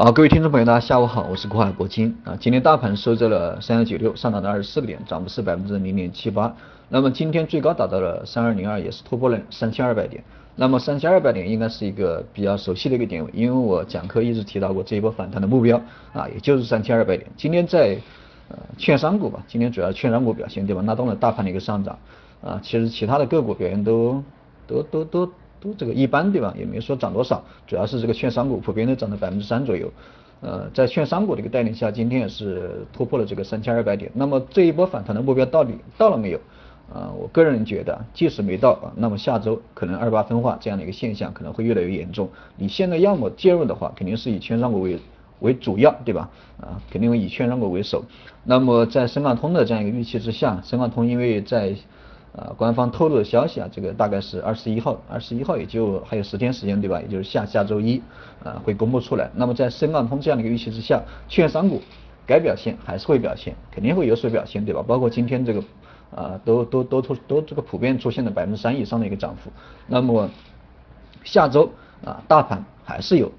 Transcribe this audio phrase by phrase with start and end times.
[0.00, 2.36] 好，各位听众朋友，大家下午好，我是国海铂金啊。
[2.38, 6.54] 今天大盘收在了三幺九六，上涨了二十四个点，涨幅是百分之零点七八。
[6.88, 10.22] 那么今天最高达到了三二零二，也是突破了三千二百点。
[10.54, 17.28] 那么三千二百点应该是一个比较熟悉的一个点位，因为我讲课一直提到过这一波反弹的目标啊，也就是三千二百点。
[17.36, 17.98] 今天在
[18.50, 21.98] 呃券商股吧，今天主要券商股表现对吧，拉动了大盘的一个上涨
[22.40, 22.60] 啊。
[22.62, 24.22] 其实其他的个股表现都
[24.68, 25.32] 都都都。
[25.60, 26.54] 都这个一般对吧？
[26.58, 29.90] 也没说涨多少，主要是这个券商股普遍都涨了百分之三左右。
[30.40, 34.10] 呃，在券商股的一个带领下，今天也是突破了这个三千二百点。
[34.14, 36.38] 那么这一波反弹的目标到底到了没有？
[36.94, 42.30] 啊，我个人觉得，即使没到，那么下周可能二八分化这样的一个现象可能会越来越严重。
[42.56, 44.98] 你现在要么介入的话，肯定是以券商股为
[45.40, 46.30] 为主要，对吧？
[46.58, 48.04] 啊，肯定会以券商股为首。
[48.44, 51.74] 那么在深港通的这样一个预期之下，深港通因为在
[52.38, 57.00] 啊，官方透露的消息啊，这个大概是二十一号，二十一号也就还有十天时间，对吧？
[57.00, 58.00] 也就是下下周一
[58.44, 59.28] 啊会公布出来。
[59.34, 61.82] 那么在深港通这样的一个预期之下，券商股
[62.24, 64.84] 该表现还是会表现，肯定会有所表现，对吧？
[64.86, 65.60] 包括今天这个
[66.14, 69.50] 啊都都都出都这个普遍出现了百分之三以上的一个涨幅。
[69.88, 70.30] 那么
[71.24, 71.68] 下周
[72.04, 73.32] 啊大盘还是有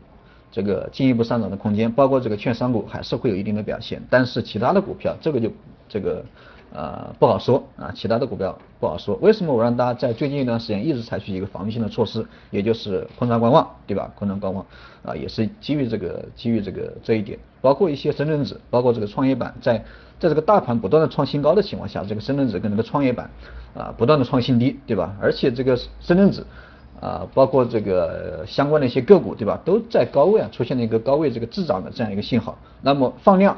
[0.52, 5.50] 这个进一步上涨的空间，包括这个券商股还是会有一定的表现，但是其他的股票这个就
[5.88, 6.26] 这个。
[6.72, 9.16] 呃，不好说啊，其他的股票不好说。
[9.22, 14.12] 为什么我让大家在最近一段时间一直采取一个防御性的措施，也就是空仓观望，对吧？
[14.16, 14.64] 空仓观望
[15.04, 17.40] 啊，也是基于这个基于这个这一点。
[17.60, 19.78] 包括一些深圳指，包括这个创业板，在
[20.20, 23.30] 在这个大盘不断的创新高的情况下，这个深圳指跟这个创业板
[23.74, 25.16] 啊不断的创新低，对吧？
[25.20, 26.46] 而且这个深圳指
[27.02, 29.60] 啊，包括这个相关的一些个股，对吧？
[29.66, 32.56] 都在高位啊出现了一个高位这个滞涨的这样一个信号。
[32.82, 33.58] 那么放量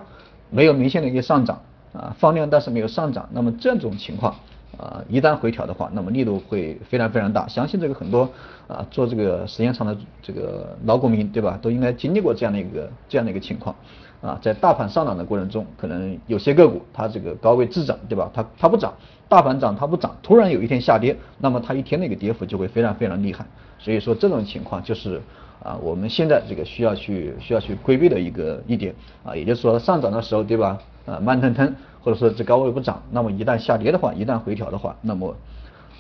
[0.49, 1.61] 没有明显的一个上涨。
[1.93, 4.33] 啊，放量但是没有上涨，那么这种情况
[4.77, 7.47] 啊，一旦回调的话，那么力度会非常非常大。
[7.47, 8.29] 相信这个很多
[8.67, 11.59] 啊做这个时间长的这个老股民，对吧？
[11.61, 13.75] 都应该经历过这样的一个这样的一个情况
[14.21, 18.31] 啊，在大盘上涨的过程中，可能有些个股它这个高位滞涨，对吧？
[18.33, 18.93] 它它不涨，
[19.27, 23.45] 大盘涨它不涨，突然有一天下跌，那么它一天的一个跌幅就会非常非常厉害。
[23.77, 25.19] 所以说这种情况就是
[25.61, 30.79] 啊，我们现在这个需要去需要去规避的一个一点啊，也就是说上涨的时候，对吧？
[31.05, 35.35] 啊，慢腾腾，或者说这高位不涨，那么一旦下跌的话，一旦回调的话，那么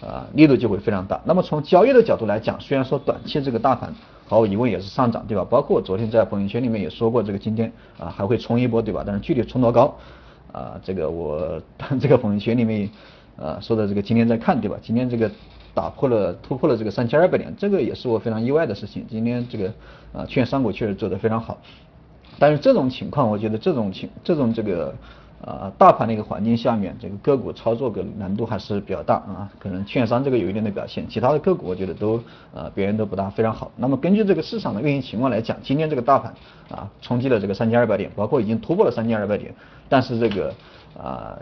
[0.01, 1.19] 啊力度就会非常大。
[1.25, 3.93] 那么从交易的角度来讲，虽然说短期这个大盘
[4.27, 5.45] 毫无疑问也是上涨，对吧？
[5.49, 9.03] 包括昨天在朋友圈里面也说过，这个今天啊还会冲一波，对吧？
[9.05, 9.95] 但是具体冲多高
[10.51, 11.61] 啊，这个我
[11.99, 12.89] 这个朋友圈里面
[13.37, 14.77] 啊说的这个今天在看，对吧？
[14.81, 15.29] 今天这个
[15.73, 19.05] 打破了突破了这个三千二百点，这个也是我非常意外的事情。
[19.09, 19.73] 今天这个
[20.13, 21.57] 啊券商股确实做得非常好。
[22.41, 24.95] 但是这种情况，我觉得这种情这种这个
[25.45, 29.47] 呃大盘的一个环境下面，这个个股操作个难度还是比较大啊。
[29.59, 32.19] 可能券商这个有一定的表现，其他的个股我觉得都
[32.51, 33.71] 呃表现都不大非常好。
[33.75, 36.33] 那么根据这个市场的运行情况来讲，今天这个大盘
[36.71, 39.53] 啊冲击了这个三千二百点，包括已经突破了三千二百点，
[39.87, 40.51] 但是这个
[40.99, 41.37] 啊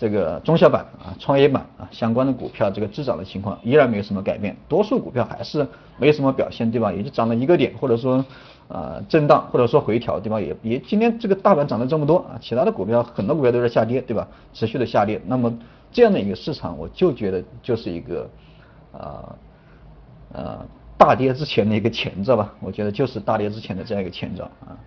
[0.00, 5.66] 这个中小板啊创业板啊相关的股票这个滞涨的情况依然没有什么改变，多数股票还是
[5.98, 6.90] 没有什么表现，对吧？
[6.90, 8.24] 也就涨了一个点，或者说。
[8.70, 10.40] 啊，震荡或者说回调，对吧？
[10.40, 14.28] 也也今天这个大盘涨了这么多啊，其他的股票很多股票都在下跌，对吧？
[14.52, 15.20] 持续的下跌。
[15.26, 15.52] 那么
[15.90, 18.30] 这样的一个市场，我就觉得就是一个
[18.92, 19.34] 啊
[20.32, 20.64] 呃
[20.96, 22.54] 大跌之前的一个前兆吧。
[22.60, 24.78] 我觉得就是大跌之前的这样一个前兆啊。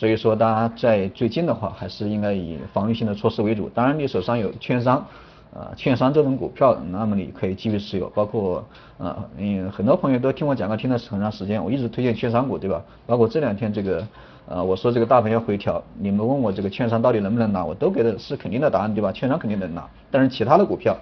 [0.00, 3.68] 所以说，大家在最近的话，还是应该以防御性的措施为主。
[3.68, 5.06] 当然，你手上有券商。
[5.52, 8.64] 啊，券商这种股票，那么你可以继续持有，包括
[8.98, 12.82] 啊，嗯，很多朋友都听我讲课听了很长时间，我一直推荐券商股，对吧？
[13.04, 14.06] 包括这两天这个，
[14.46, 19.12] 呃，我说这个大盘要回调，你们问我这个券商到底能不能拿，我都给的是肯定的答案，对吧？
[19.12, 20.96] 券商肯定能拿，但是其他的股票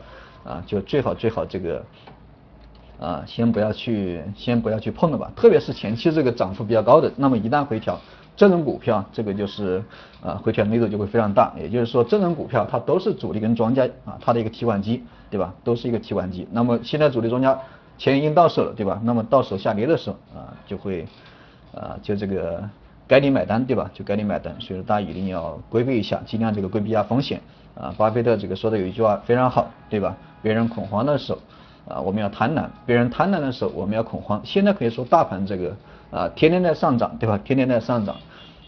[0.45, 1.85] 啊，就最好最好这个
[2.99, 8.01] 啊，先不要去，先不要去碰了吧，特别是前期这个涨幅比较高的，那么一旦回调。
[8.39, 9.83] 这种股票，这个就是
[10.23, 15.53] 啊回调力度就会非常大，也就是说这种股票它都是主力跟庄家啊，它的一个提款机，对吧？
[15.65, 16.47] 都是一个提款机。
[16.53, 17.59] 那么现在主力庄家
[17.99, 19.01] 钱已经到手了，对吧？
[19.03, 21.05] 那么到手下跌的时候啊，就会
[21.75, 22.63] 啊就这个
[23.09, 23.91] 该你买单，对吧？
[23.93, 24.55] 就该你买单。
[24.61, 27.41] 所以说大家一定要规避一下，尽量这个规避一下风险
[27.75, 27.93] 啊。
[27.99, 30.17] 巴菲特这个说的有一句话非常好，对吧？
[30.43, 31.41] 别人恐慌的时候
[31.93, 34.41] 啊，我们要贪婪；别人贪婪的时候，我们要恐慌。
[34.45, 35.75] 现在可以说大盘这个
[36.11, 37.39] 啊天天在上涨，对吧？
[37.45, 38.17] 天天在上涨。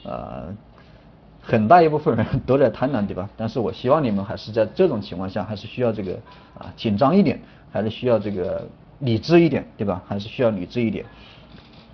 [0.03, 0.55] 呃，
[1.43, 3.29] 很大一部分人都在贪婪，对吧？
[3.37, 6.13] 但是我希望你们还是在这种情况下，还是需要这个
[6.59, 7.41] 啊紧张一点，
[7.71, 8.67] 还是需要这个
[9.01, 10.03] 理智一点，对吧？
[10.07, 11.05] 还是需要理智一点。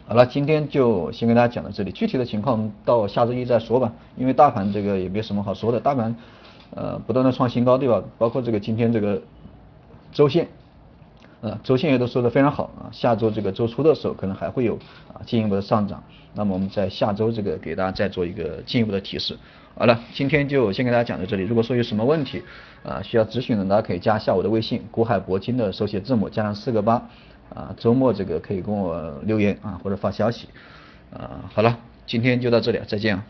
[0.09, 3.93] 好了，今天就先跟大家讲到这里，具体的情况到下周一再说吧。
[4.17, 6.15] 因为大盘这个也没什么好说的，大盘
[6.77, 8.03] 呃不断的创新高，对吧？
[8.19, 9.21] 包括这个今天这个
[10.13, 10.47] 周线
[11.43, 14.75] 呃，周线也都说的非常好啊，下周这个周初的时候可能还会有
[15.13, 16.03] 啊进一步的上涨，
[16.35, 19.37] 那么我们在下周这个给大家再做一个进一步的提示。
[19.79, 22.43] 好了，今天就先给大家讲到这里，如果说有什么问题
[22.83, 26.95] 啊需要咨询的，大家可以加一下我的微信，古海铂金的手写字母加上四个八
[27.55, 30.49] 啊，周末这个可以跟我留言啊或者发消息
[31.13, 33.23] 啊，好了，今天就到这里，再见。